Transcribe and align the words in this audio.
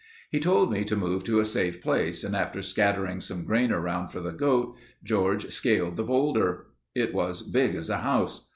He 0.31 0.39
told 0.39 0.71
me 0.71 0.83
to 0.85 0.95
move 0.95 1.23
to 1.25 1.39
a 1.39 1.45
safe 1.45 1.79
place 1.79 2.23
and 2.23 2.35
after 2.35 2.63
scattering 2.63 3.19
some 3.19 3.43
grain 3.45 3.71
around 3.71 4.07
for 4.09 4.19
the 4.19 4.31
goat, 4.31 4.75
George 5.03 5.51
scaled 5.51 5.95
the 5.95 6.01
boulder. 6.03 6.65
It 6.95 7.13
was 7.13 7.43
big 7.43 7.75
as 7.75 7.87
a 7.91 7.97
house. 7.97 8.47